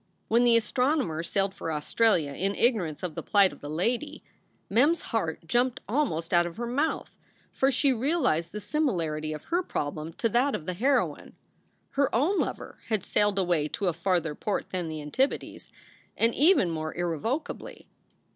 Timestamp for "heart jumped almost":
5.01-6.33